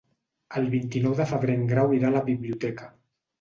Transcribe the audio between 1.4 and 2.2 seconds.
en Grau irà a